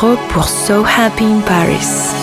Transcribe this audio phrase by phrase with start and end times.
[0.00, 2.17] Pour So Happy in Paris.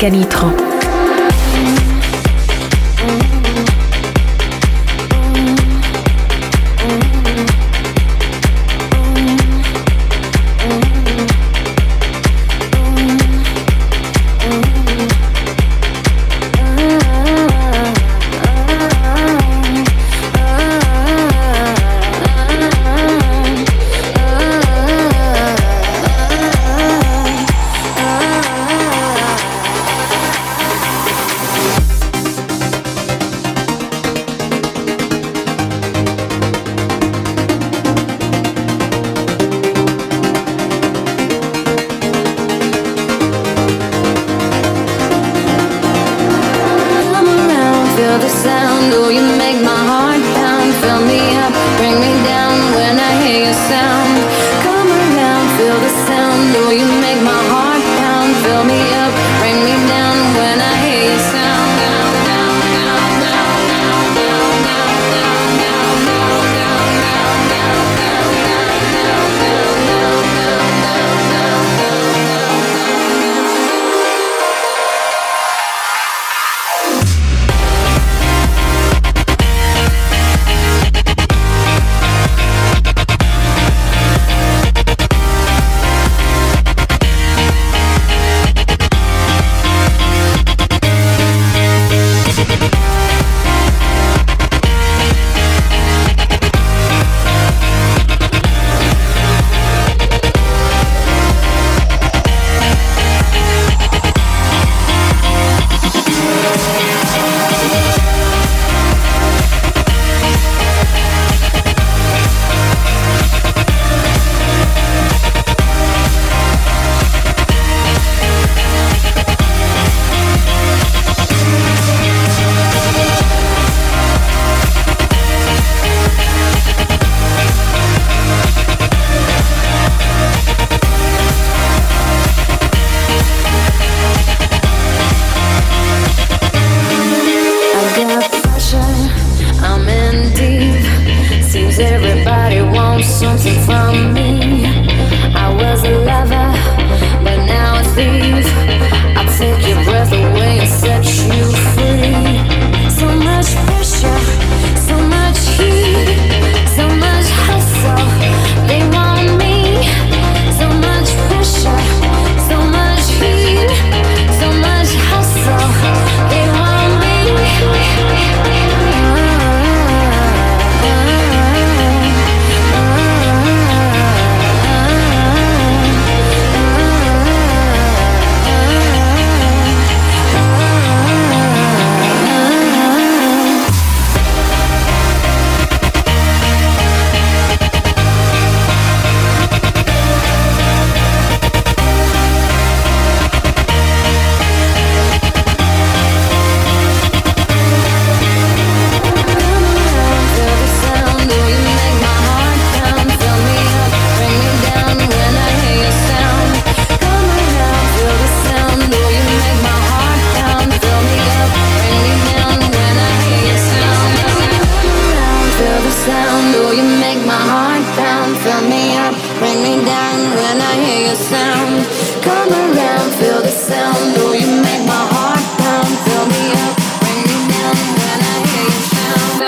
[0.00, 0.49] Volcanitron.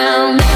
[0.03, 0.52] around.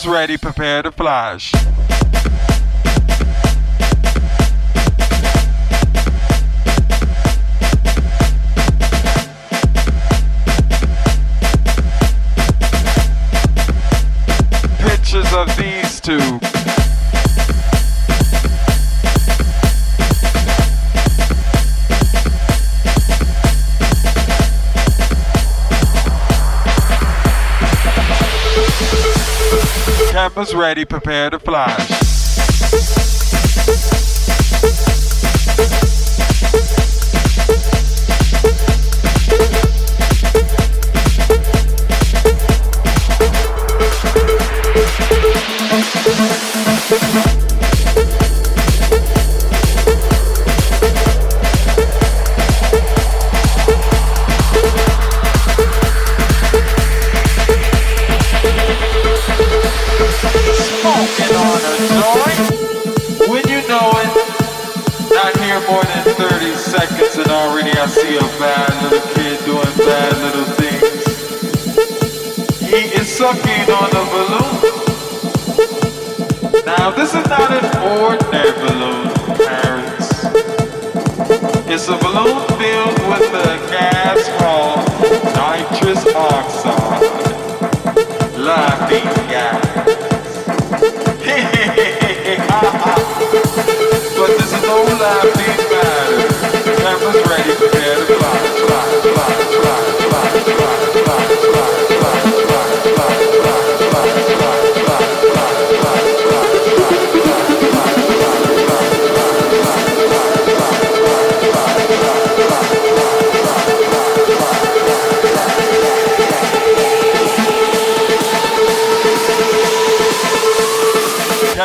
[0.00, 0.69] was ready, prepared.
[30.40, 31.99] was ready, prepare to fly.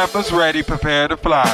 [0.05, 1.45] members ready, prepare to fly.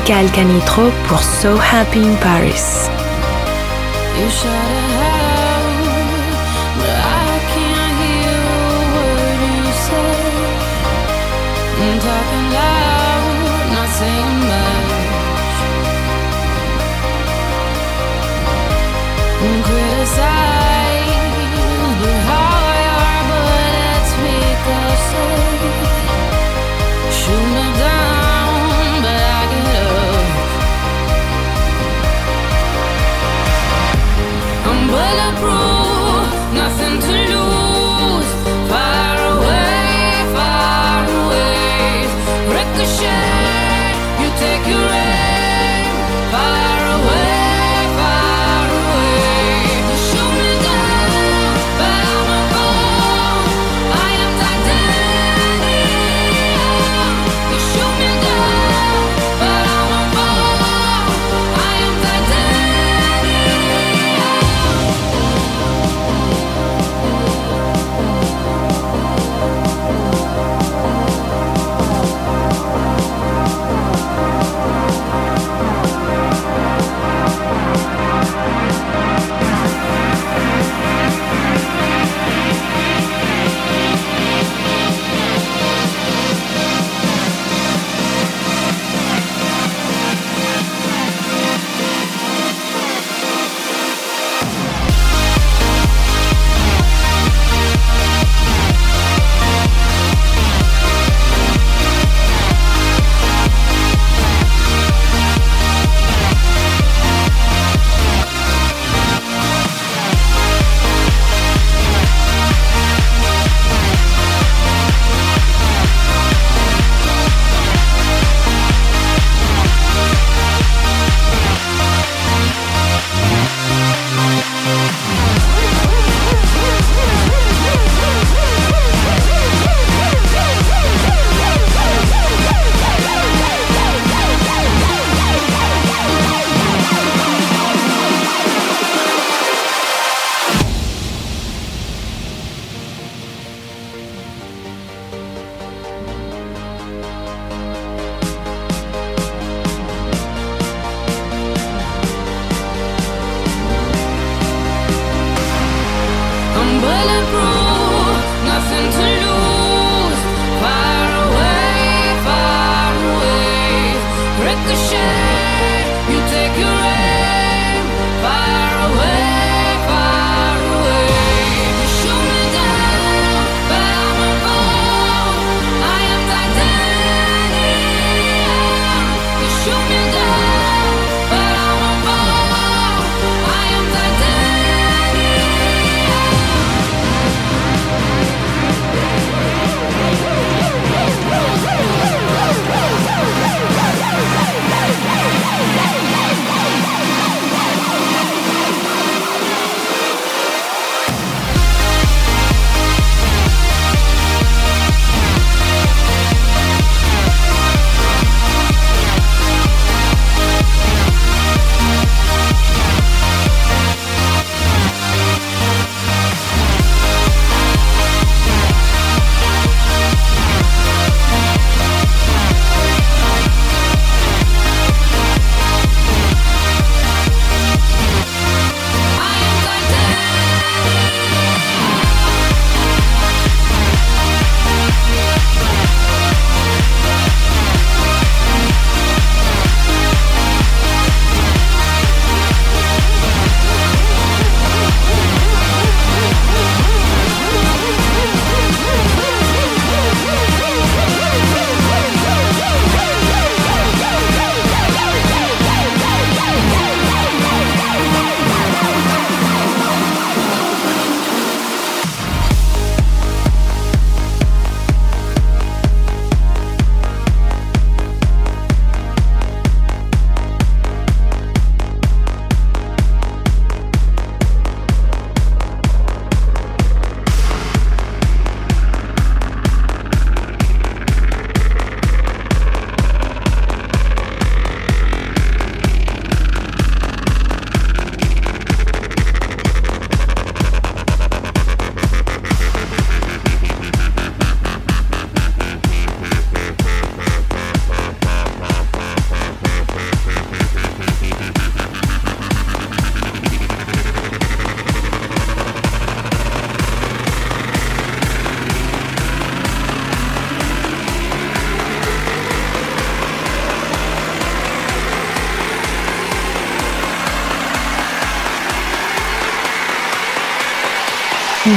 [0.00, 2.88] Michael Canitro pour So Happy in Paris.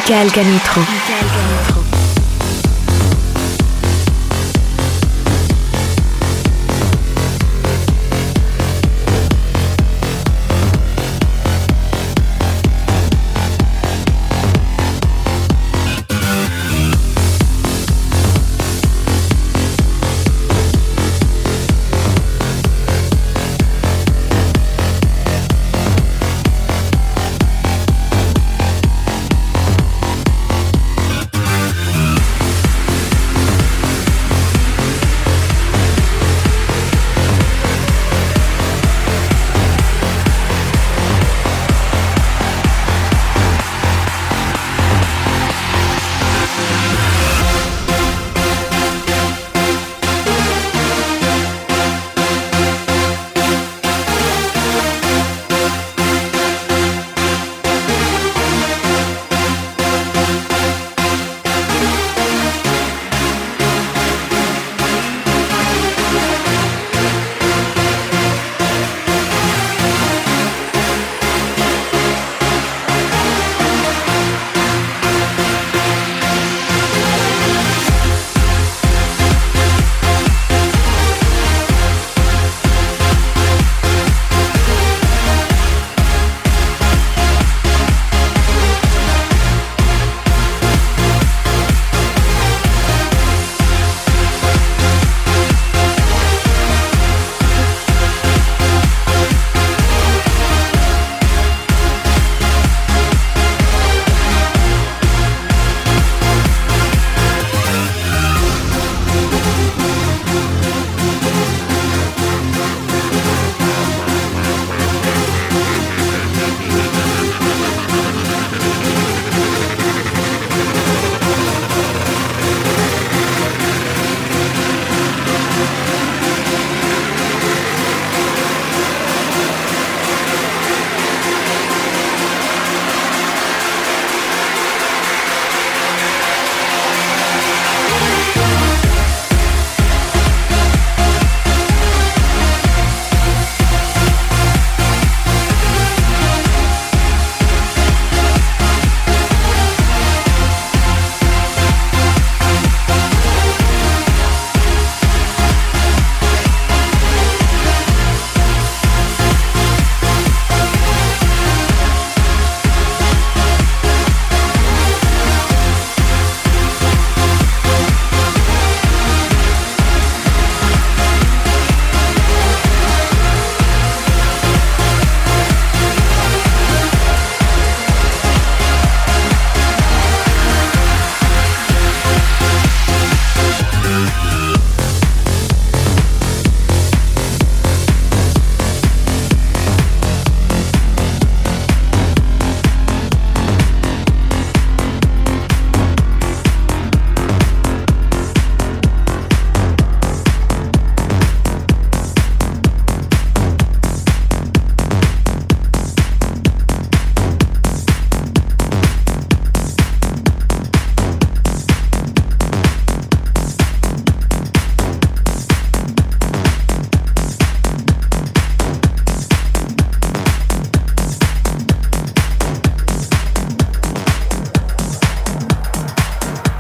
[0.04, 1.23] Michael Canitro.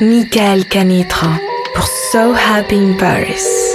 [0.00, 1.40] Michael Canitra
[1.74, 3.67] pour So Happy in Paris.